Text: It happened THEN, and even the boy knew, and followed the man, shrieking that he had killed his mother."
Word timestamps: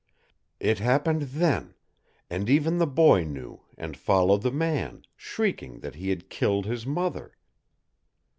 It 0.59 0.79
happened 0.79 1.21
THEN, 1.33 1.75
and 2.27 2.49
even 2.49 2.79
the 2.79 2.87
boy 2.87 3.23
knew, 3.23 3.61
and 3.77 3.95
followed 3.95 4.41
the 4.41 4.49
man, 4.49 5.03
shrieking 5.15 5.81
that 5.81 5.93
he 5.93 6.09
had 6.09 6.27
killed 6.27 6.65
his 6.65 6.87
mother." 6.87 7.37